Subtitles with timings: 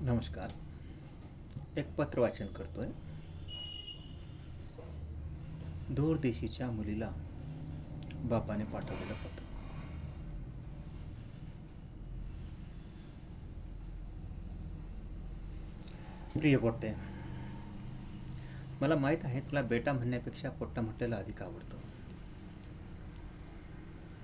[0.00, 0.48] नमस्कार.
[1.76, 2.86] एक पत्र वाचन करतोय.
[5.90, 7.12] दूर देशीच्या मुलीला
[8.24, 9.42] बापाने पाठवलेलं पत्र.
[16.38, 16.92] प्रिय पोट्टे
[18.80, 21.76] मला माहीत आहे तुला बेटा म्हणण्यापेक्षा पोट्टा म्हटलेला अधिक आवडतो.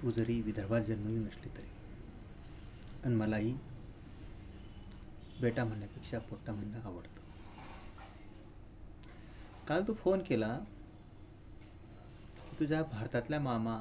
[0.03, 1.71] तू जरी विदर्भात जन्मली नसली तरी.
[3.05, 3.59] आणि मलाही
[5.43, 7.21] बेटा म्हणण्यापेक्षा पोट्टा म्हणणं आवडतं.
[9.69, 10.59] काल तू फोन केला
[12.59, 13.77] तुझ्या भारतातल्या मामा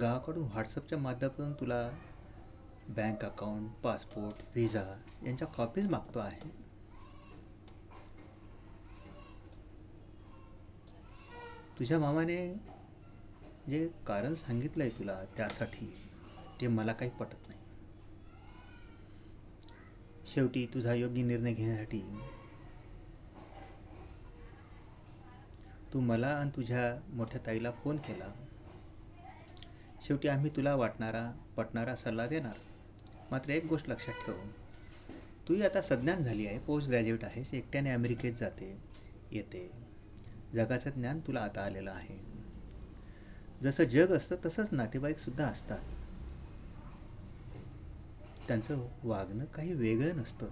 [0.00, 1.88] गावाकडून व्हॉट्सअपच्या माध्यमातून तुला
[2.88, 4.84] बँक अकाउंट पासपोर्ट व्हिसा
[5.22, 6.50] यांच्या कॉपीज मागतो आहे.
[11.78, 12.38] तुझ्या मामाने
[13.68, 15.94] जे कारण सांगितलं आहे तुला त्यासाठी
[16.60, 17.60] ते मला काही पटत नाही.
[20.34, 22.02] शेवटी तुझा योग्य निर्णय घेण्यासाठी.
[25.92, 28.32] तू मला आणि तुझ्या मोठ्या ताईला फोन केला.
[30.06, 32.54] शेवटी आम्ही तुला वाटणारा पटणारा सल्ला देणार.
[33.30, 34.34] मात्र एक गोष्ट लक्षात ठेव.
[35.48, 38.78] तूही आता सज्ञान झाली आहे पोस्ट ग्रॅज्युएट आहेस एकट्याने अमेरिकेत जाते
[39.30, 39.70] येते.
[40.54, 42.22] जगाचं ज्ञान तुला आता आलेलं आहे.
[43.62, 45.80] जसं जग असतं तसंच नातेवाईकसुद्धा असतात.
[48.48, 50.46] त्यांचं वागणं काही वेगळं नसतं.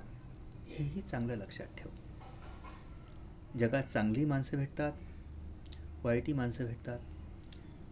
[0.67, 1.91] हेही चांगलं लक्षात ठेव.
[3.59, 4.93] जगात चांगली माणसं भेटतात
[6.05, 6.99] वाईटी माणसं भेटतात.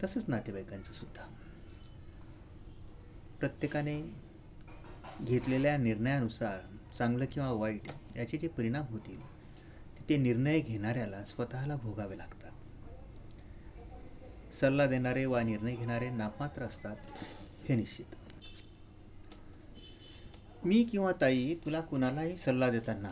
[0.03, 1.23] तसंच नातेवाईकांचं सुद्धा.
[3.39, 4.01] प्रत्येकाने
[5.21, 6.59] घेतलेल्या निर्णयानुसार
[6.97, 9.21] चांगलं किंवा वाईट याचे जे परिणाम होतील
[10.09, 12.51] ते निर्णय घेणाऱ्याला स्वतःला भोगावे लागतात.
[14.53, 16.95] सल्ला देणारे वा निर्णय घेणारे नापात्र असतात
[17.69, 18.05] हे निश्चित.
[20.65, 23.09] मी किंवा ताई तुला कुणालाही सल्ला देताना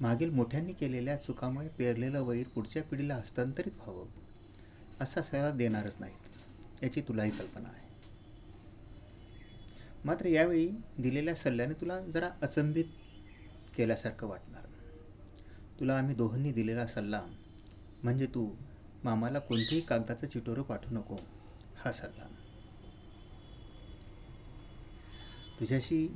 [0.00, 4.06] मागील मोठ्यांनी केलेल्या चुकामुळे पेरलेलं वैर पुढच्या पिढीला हस्तांतरित व्हावं
[5.00, 7.84] असा सल्ला देणारच नाहीत याची तुलाही कल्पना आहे.
[10.04, 10.66] मात्र यावेळी
[10.98, 12.84] दिलेल्या सल्ल्याने तुला जरा अचंबित
[13.76, 14.66] केल्यासारखं वाटणार.
[15.80, 17.22] तुला आम्ही दोघांनी दिलेला सल्ला
[18.02, 18.48] म्हणजे तू
[19.04, 21.16] मामाला कोणतेही कागदाचं चिटोरं पाठवू नको
[21.76, 22.28] हा सल्ला.
[25.60, 26.06] तुझ्याशी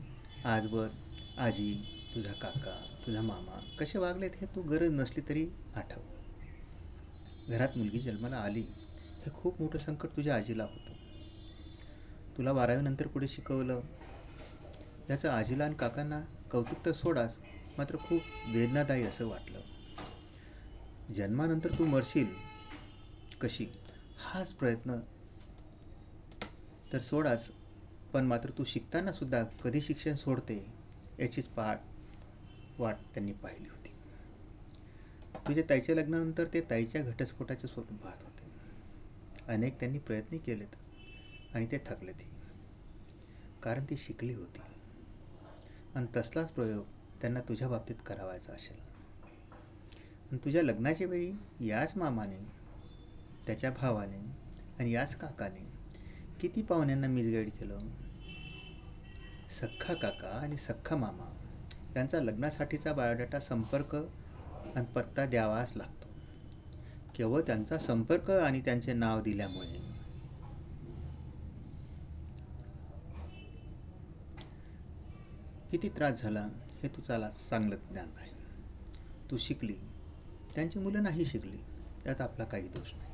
[0.44, 0.88] आजवर
[1.38, 1.74] आजी
[2.14, 6.00] तुझा काका तुझा मामा कसे वागलेत हे तू गरज नसली तरी आठव.
[7.48, 8.62] घरात मुलगी जन्माला आली
[9.26, 10.92] हे खूप मोठं संकट तुझ्या आजीला होतं.
[12.38, 13.80] तुला बारावीनंतर पुढे शिकवलं.
[15.10, 16.20] याचं आजीला आणि काकांना
[16.50, 17.36] कौतुक तर सोडाच
[17.78, 19.60] मात्र खूप वेदनादायी असं वाटलं.
[21.14, 22.34] जन्मानंतर तू मरशील.
[23.40, 23.66] कशी?
[24.18, 25.00] हाच प्रयत्न
[26.92, 27.50] तर सोडाच.
[28.14, 30.54] पण मात्र तू शिकताना सुद्धा कधी शिक्षण सोडते
[31.18, 31.80] याचीच पाठ
[32.78, 33.88] वाट त्यांनी पाहिली होती.
[35.46, 38.48] तुझ्या ताईच्या लग्नानंतर ते ताईच्या घटस्फोटाचे स्वप्न पाहत होते.
[39.48, 40.76] अनेक त्यांनी प्रयत्न केलेत
[41.54, 42.28] आणि ते थकलेतही
[43.62, 44.60] कारण ती शिकली होती.
[45.94, 46.84] आणि तसलाच प्रयोग
[47.20, 48.78] त्यांना तुझ्या बाबतीत करावायचा असेल.
[50.30, 51.32] आणि तुझ्या लग्नाच्या वेळी
[51.68, 52.44] याच मामाने
[53.46, 54.18] त्याच्या भावाने
[54.78, 55.79] आणि याच काकाने
[56.40, 57.78] किती पाहुण्यांना मिसगाईड केलं?
[59.50, 61.32] सख्खा काका आणि सख्खा मामा
[61.96, 63.94] यांचा लग्नासाठीचा बायोडाटा संपर्क
[64.74, 66.08] आणि पत्ता द्यावाच लागतो.
[67.14, 69.90] केवळ त्यांचा संपर्क आणि त्यांचे नाव दिल्यामुळे.
[75.70, 76.48] किती त्रास झाला
[76.82, 78.30] हे तुझाला चांगलं ज्ञान आहे.
[79.30, 79.76] तू शिकली.
[80.54, 81.58] त्यांची मुलं नाही शिकली.
[82.04, 83.09] त्यात आपला काही दोष नाही.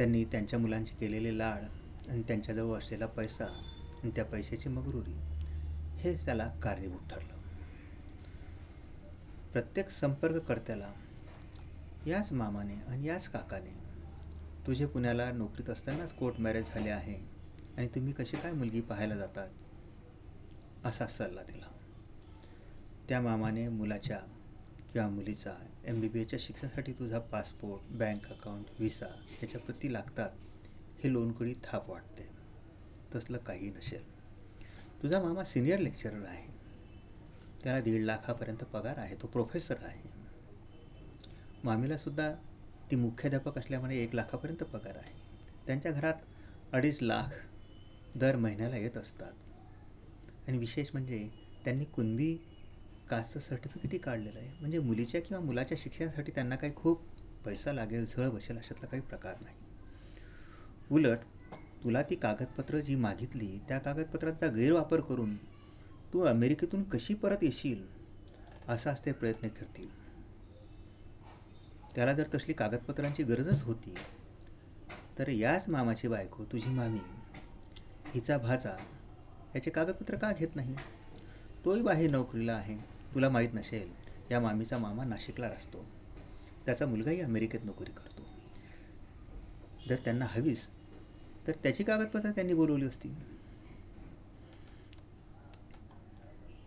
[0.00, 1.64] त्यांनी त्यांच्या मुलांचे केलेले लाड
[2.10, 5.16] आणि त्यांच्याजवळ असलेला पैसा आणि त्या पैशाची मगरुरी
[5.98, 7.34] हे त्याला कारणीभूत ठरलं.
[9.52, 10.92] प्रत्येक संपर्ककर्त्याला
[12.06, 13.74] याच मामाने आणि याच काकाने
[14.66, 17.18] तुझे पुण्याला नोकरीत असतानाच कोर्ट मॅरेज झाले आहे
[17.76, 21.66] आणि तुम्ही कशी काय मुलगी पाहायला जातात असा सल्ला दिला.
[23.08, 24.18] त्या मामाने मुलाच्या
[24.92, 29.06] किंवा मुलीचा एम बी बी एच्या शिक्षणासाठी तुझा पासपोर्ट बँक अकाउंट व्हिसा
[29.42, 30.30] याच्या प्रती लागतात
[31.04, 32.28] हे लोणकडी थाप वाटते.
[33.14, 34.02] तसलं काही नसेल.
[35.02, 36.52] तुझा मामा सिनियर लेक्चरर आहे.
[37.62, 39.14] त्याला दीड लाखापर्यंत पगार आहे.
[39.14, 40.08] तो प्रोफेसर आहे.
[41.64, 42.34] मामीलासुद्धा
[42.90, 45.14] ती मुख्याध्यापक असल्यामुळे एक लाखापर्यंत पगार आहे.
[45.66, 46.14] त्यांच्या घरात
[46.72, 47.34] अडीच लाख
[48.16, 49.32] दर महिन्याला येत असतात.
[50.48, 51.28] आणि विशेष म्हणजे
[51.64, 52.38] त्यांनी कुणबी
[53.10, 54.50] कास्टचं सर्टिफिकेटही काढलेलं आहे.
[54.60, 57.02] म्हणजे मुलीच्या किंवा मुलाच्या शिक्षणासाठी त्यांना काही खूप
[57.44, 59.56] पैसा लागेल झळ बसेल अशातला काही प्रकार नाही.
[60.90, 61.18] उलट
[61.84, 65.36] तुला ती कागदपत्रं जी मागितली त्या कागदपत्रांचा गैरवापर करून
[66.12, 67.84] तू अमेरिकेतून कशी परत येशील
[68.68, 69.88] असाच ते प्रयत्न करतील.
[71.94, 73.94] त्याला जर तसली कागदपत्रांची गरजच होती
[75.18, 77.00] तर याच मामाची बायको तुझी मामी
[78.14, 78.76] हिचा भाचा
[79.54, 80.74] याचे कागदपत्र का घेत नाही?
[81.64, 82.99] तोही बाहेर नोकरीला आहे.
[83.14, 83.90] तुला माहीत नसेल
[84.30, 85.84] या मामीचा मामा नाशिकला असतो
[86.66, 88.26] त्याचा मुलगाही अमेरिकेत नोकरी करतो.
[89.88, 90.68] जर त्यांना हवीस
[91.46, 93.08] तर त्याची कागदपत्र त्यांनी बोलवली असती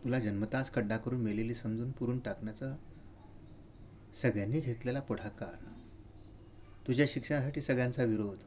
[0.03, 2.75] तुला जन्मताच खड्डा करून मेलेली समजून पुरून टाकण्याचा
[4.15, 5.55] सगळ्यांनी घेतलेला पुढाकार.
[6.85, 8.37] तुझ्या शिक्षणासाठी सगळ्यांचा विरोध.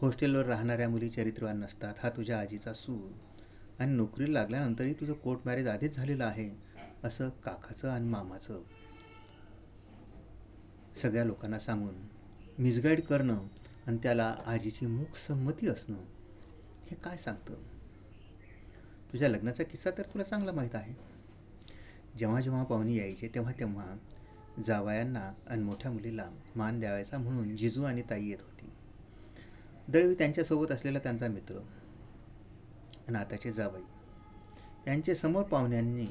[0.00, 3.10] हॉस्टेलवर राहणाऱ्या मुली चरित्रवान नसतात हा तुझ्या आजीचा सूर.
[3.78, 6.48] आणि नोकरीला लागल्यानंतरही तुझं कोर्ट मॅरेज आधीच झालेलं आहे.
[7.04, 8.62] असं काकाचं आणि मामाचं
[10.96, 11.94] सगळ्या लोकांना सांगून
[12.58, 13.46] मिसगाईड करणं
[13.86, 15.96] आणि त्याला आजीची मूक संमती असणं
[16.90, 17.54] हे काय सांगतं?
[19.12, 20.94] तुझ्या लग्नाचा किस्सा तर तुला चांगला माहीत आहे.
[22.18, 23.96] जेव्हा जेव्हा पाहुणे यायचे तेव्हा तेव्हा
[24.66, 28.72] जावयांना आणि मोठ्या मुलीला मान द्यावायचा म्हणून जिजू आणि ताई येत होती.
[29.88, 31.58] दळवी त्यांच्यासोबत असलेला त्यांचा मित्र
[33.08, 33.82] आणि आताचे जावई.
[34.86, 36.06] यांचे समोर पाहुण्यांनी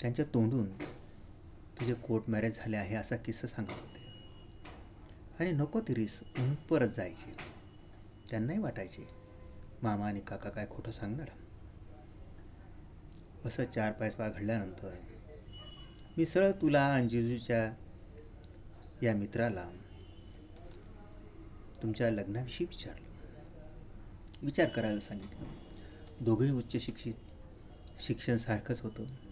[0.00, 0.72] त्यांच्या तोंडून
[1.80, 3.98] तुझे कोर्ट मॅरेज झाले आहे असा किस्सा सांगत होते.
[5.40, 7.32] आणि नको तिरीस म्हणून परत जायचे.
[8.30, 9.08] त्यांनाही वाटायचे
[9.82, 11.28] मामा आणि काका काय खोटं सांगणार?
[13.44, 14.94] असं चार पैसा घडल्यानंतर
[16.16, 17.74] मी सरळ तुला आणि जिजूच्या
[19.02, 19.70] या मित्राला
[21.82, 23.06] तुमच्या लग्नाविषयी विचारलं.
[24.42, 25.44] विचार करायला सांगितलं.
[26.24, 27.14] दोघंही उच्च शिक्षित
[27.98, 29.27] शिक्षण सारखंच होतं.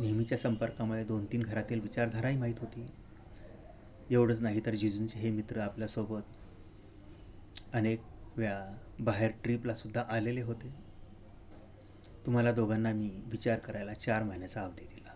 [0.00, 2.86] नेहमीच्या संपर्कामुळे दोन तीन घरातील विचारधाराही माहीत होती.
[4.10, 6.22] एवढंच नाही तर जिजूंचे हे मित्र आपल्यासोबत
[7.72, 8.00] अनेक
[8.36, 10.72] वेळा बाहेर ट्रीपला सुद्धा आलेले होते.
[12.26, 15.14] तुम्हाला दोघांना मी विचार करायला चार महिन्याचा अवधी दिला.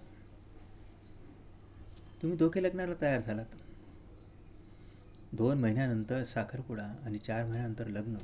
[2.22, 3.56] तुम्ही दोघे लग्नाला तयार झालात.
[5.32, 8.16] दोन महिन्यानंतर साखरपुडा आणि चार महिन्यानंतर लग्न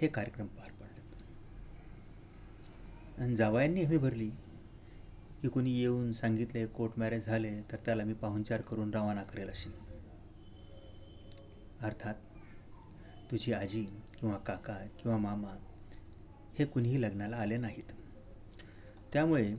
[0.00, 1.02] हे कार्यक्रम पार पडले
[3.18, 4.30] आणि जावयांनी हमी भरली.
[5.44, 9.70] की कुणी येऊन सांगितले कोर्ट मॅरेज झाले तर त्याला मी पाहुणचार करून रवाना करेल अशी.
[11.80, 12.14] अर्थात
[13.30, 15.56] तुझी आजी किंवा काका किंवा मामा
[16.58, 17.92] हे कुणीही लग्नाला आले नाहीत.
[19.12, 19.54] त्यामुळे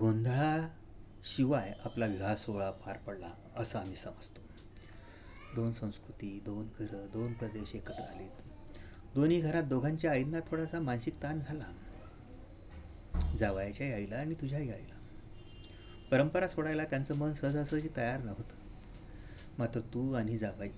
[0.00, 4.40] गोंधळाशिवाय आपला विवाह सोहळा पार पडला असं आम्ही समजतो.
[5.54, 8.42] दोन संस्कृती दोन घरं दोन प्रदेश एकत्र आलेत.
[9.14, 11.64] दोन्ही घरात दोघांच्या आईंना थोडासा मानसिक ताण झाला.
[13.38, 14.94] जावयाच्या आईला आणि तुझ्याही आईला
[16.10, 18.54] परंपरा सोडायला त्यांचं मन सहजासहजी तयार नव्हतं.
[19.58, 20.70] मात्र तू आणि जावाई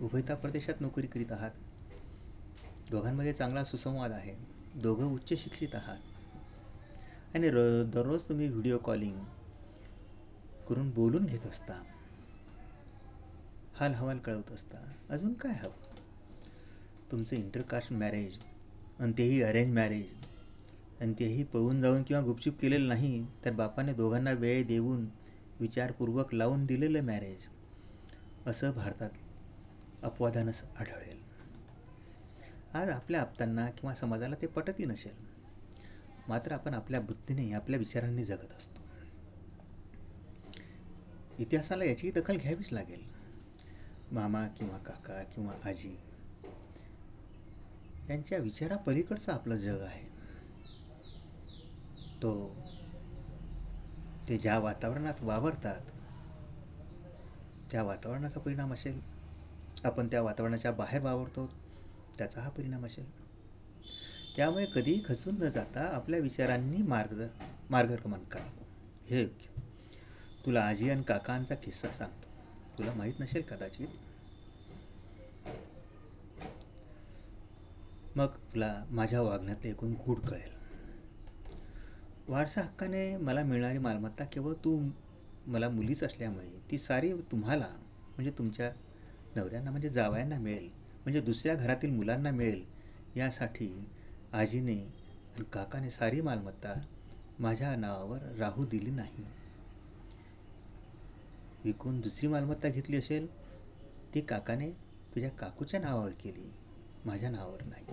[0.00, 1.50] उभयता प्रदेशात नोकरी करीत आहात.
[2.90, 4.34] दोघांमध्ये चांगला सुसंवाद आहे.
[4.74, 5.98] दोघं उच्च शिक्षित आहात.
[7.34, 9.24] आणि र दररोज तुम्ही व्हिडिओ कॉलिंग
[10.68, 11.82] करून बोलून घेत असता.
[13.74, 14.92] हाल हवाल कळवत असता.
[15.10, 15.86] अजून काय हवं?
[17.12, 18.38] तुमचं इंटरकास्ट मॅरेज
[18.98, 20.14] आणि तेही अरेंज मॅरेज
[21.00, 25.08] आणि तेही पळून जाऊन किंवा गुपचूप केलेलं नाही तर बापाने दोघांना वेळ देऊन
[25.60, 27.46] विचारपूर्वक लावून दिलेलं मॅरेज
[28.46, 29.10] असं भारतात
[30.02, 31.18] अपवादानंच आढळेल.
[32.74, 35.14] आज आपल्या आप्तांना किंवा समाजाला ते पटतही नसेल.
[36.28, 38.80] मात्र आपण आपल्या बुद्धीने आपल्या विचारांनी जगत असतो.
[41.38, 43.04] इतिहासाला याची दखल घ्यावीच लागेल.
[44.10, 45.96] मामा किंवा काका किंवा आजी
[48.08, 50.15] यांच्या विचारापलीकडचं आपलं जग आहे.
[52.22, 52.56] तो
[54.28, 55.80] ते ज्या वातावरणात वावरतात
[57.70, 59.00] त्या वातावरणाचा परिणाम असेल.
[59.84, 61.50] आपण त्या वातावरणाच्या बाहेर वावरतो
[62.18, 63.06] त्याचा हा परिणाम असेल.
[64.36, 67.22] त्यामुळे कधीही खचून न जाता आपल्या विचारांनी मार्ग
[67.70, 68.64] मार्गक्रमण करावं
[69.10, 69.60] हे योग्य.
[70.46, 72.28] तुला आजी आणि काकांचा किस्सा सांगतो.
[72.78, 73.88] तुला माहीत नसेल कदाचित.
[78.16, 80.55] मग तुला माझ्या वागण्यात एकूण गूढ कळेल.
[82.28, 84.90] वारसा हक्काने मला मिळणारी मालमत्ता केवळ तू
[85.46, 87.68] मला मुलीच असल्यामुळे ती सारी तुम्हाला
[88.16, 88.70] म्हणजे तुमच्या
[89.36, 90.68] नवऱ्यांना म्हणजे जावयांना मिळेल
[91.04, 92.64] म्हणजे दुसऱ्या घरातील मुलांना मिळेल
[93.16, 93.88] यासाठी
[94.32, 96.74] आजीने आणि काकाने सारी मालमत्ता
[97.38, 99.24] माझ्या नावावर राहू दिली नाही.
[101.64, 103.26] विकून दुसरी मालमत्ता घेतली असेल
[104.14, 104.70] ती काकाने
[105.14, 106.50] तुझ्या काकूच्या नावावर केली
[107.06, 107.86] माझ्या नावावर नाही.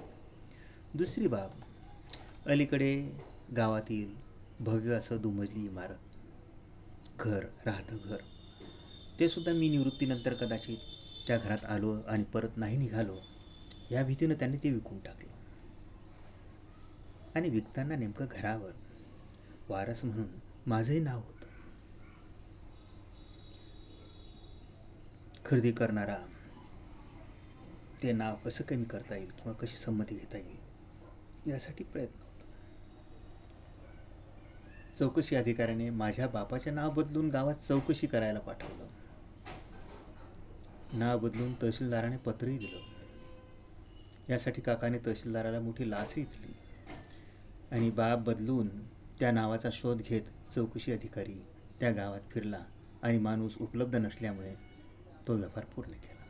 [0.94, 1.52] दुसरी बाब
[2.46, 3.20] अलीकडे
[3.58, 4.23] गावातील
[4.60, 5.98] भव्य असं दुमजली इमारत.
[7.20, 8.18] घर राहतं घर.
[9.20, 10.78] ते सुद्धा मी निवृत्तीनंतर कदाचित
[11.28, 13.18] त्या घरात आलो आणि परत नाही निघालो
[13.92, 15.32] या भीतीनं त्यांनी ते विकून टाकलं.
[17.36, 18.72] आणि विकताना नेमकं घरावर
[19.70, 20.28] वारस म्हणून
[20.66, 21.48] माझंही नाव होतं.
[25.46, 26.18] खरेदी करणारा
[28.04, 32.23] ते नाव कसं कमी करता येईल किंवा कशी संमती घेता येईल यासाठी प्रयत्न
[35.00, 38.88] चौकशी अधिकाऱ्याने माझ्या बापाचे नाव बदलून गावात चौकशी करायला पाठवलं.
[40.94, 42.78] नाव बदलून तहसीलदाराने पत्रही दिलं.
[44.30, 46.54] यासाठी काकाने तहसीलदाराला मोठी लाचही दिली
[47.72, 48.70] आणि बाप बदलून
[49.20, 50.22] त्या नावाचा शोध घेत
[50.56, 51.42] चौकशी अधिकारी
[51.80, 52.64] त्या गावात फिरला
[53.02, 54.54] आणि माणूस उपलब्ध नसल्यामुळे
[55.28, 56.22] तो व्यवहार पूर्ण केला.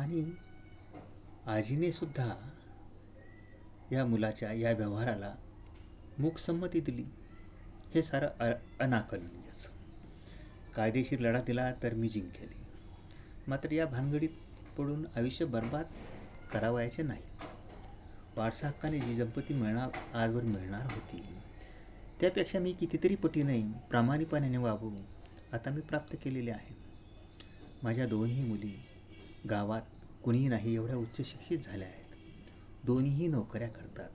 [0.00, 0.24] आणि
[1.46, 2.34] आजीने सुद्धा
[3.92, 5.34] या मुलाच्या या व्यवहाराला
[6.20, 7.04] मुखसंमती दिली.
[7.94, 8.26] हे सारं
[8.80, 9.68] अ म्हणजेच.
[10.74, 12.64] कायदेशीर लढा दिला तर मी जिंकेली.
[13.48, 14.28] मात्र या भानगडीत
[14.78, 15.84] पडून आयुष्य बर्बाद
[16.52, 17.22] करावायचे नाही.
[18.36, 21.22] वारसा हक्काने जी संपत्ती मिळणार आजवर मिळणार होती.
[22.20, 24.90] त्यापेक्षा मी कितीतरी पटीने प्रामाणिकपणाने वागू
[25.52, 26.74] आता मी प्राप्त केलेले आहे.
[27.82, 28.76] माझ्या दोन्ही मुली
[29.50, 29.82] गावात
[30.22, 32.04] कुणीही नाही एवढ्या उच्च शिक्षित झाल्या आहेत.
[32.84, 34.08] दोन्हीही नोकऱ्या करतात.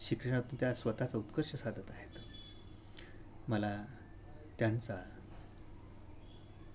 [0.00, 2.18] शिक्षणातून त्या स्वतःचा उत्कर्ष साधत आहेत.
[3.48, 3.84] मला
[4.58, 4.96] त्यांचा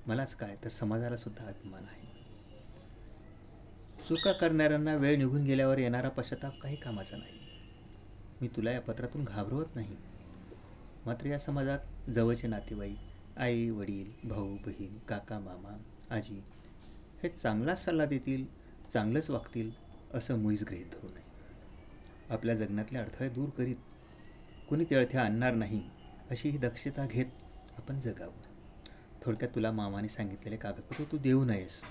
[0.08, 2.05] मलाच काय तर समाजाला सुद्धा अभिमान आहे.
[4.08, 7.39] चुका करणाऱ्यांना वेळ निघून गेल्यावर येणारा पश्चाताप काही कामाचा नाही.
[8.41, 9.98] मी तुला या पत्रातून घाबरवत नाही.
[11.05, 11.79] मात्र या समाजात
[12.10, 12.98] जवळचे नातेवाईक
[13.38, 15.77] आई वडील भाऊ बहीण काका मामा
[16.10, 16.41] आजी
[17.24, 18.46] हे चांगलाच सल्ला देतील
[18.94, 19.72] चांगलंच वागतील
[20.13, 21.34] असं मुळीच गृहीत धरू नये.
[22.29, 23.75] आपल्या जगण्यातले अडथळे दूर करीत
[24.70, 25.82] कुणी तेळथ्या आणणार नाही
[26.29, 27.25] अशी ही दक्षता घेत
[27.77, 28.41] आपण जगावं.
[29.22, 31.82] थोडक्यात तुला मामाने सांगितलेले कागदपत्र तू देऊ नयेस.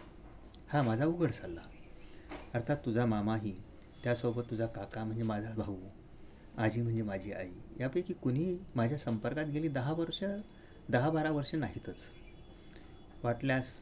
[0.69, 1.63] हा माझा उघड सल्ला.
[2.55, 3.55] अर्थात तुझा मामाही
[4.05, 5.77] त्यासोबत तुझा काका म्हणजे माझा भाऊ
[6.59, 10.23] आजी म्हणजे माझी आई यापैकी कुणीही माझ्या संपर्कात गेली दहा वर्ष
[10.89, 12.11] दहा बारा वर्ष नाहीतच.
[13.23, 13.79] वाटल्यास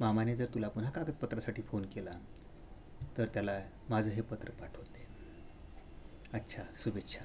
[0.00, 2.18] मामाने जर तुला पुन्हा कागदपत्रासाठी फोन केला
[3.18, 3.58] तर त्याला
[3.90, 5.05] माझं हे पत्र पाठवते
[6.32, 7.24] अच्छा शुभेच्छा.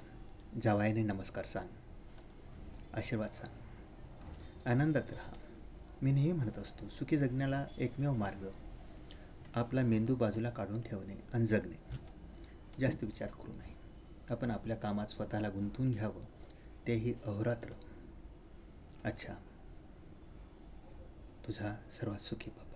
[0.63, 1.67] जावायने नमस्कार सांग.
[2.93, 3.53] आशीर्वाद सांग.
[4.67, 5.33] आनंदात राहा.
[6.01, 8.47] मी नेहमी म्हणत असतो सुखी जगण्याला एकमेव मार्ग
[9.55, 11.97] आपला मेंदू बाजूला काढून ठेवणे आणि जगणे.
[12.79, 13.75] जास्त विचार करू नये.
[14.29, 16.25] आपण आपल्या कामात स्वतःला गुंतवून घ्यावं.
[16.87, 17.73] तेही अहोरात्र.
[19.03, 19.33] अच्छा.
[21.47, 22.70] तुझा सर्वात सुखी बाबा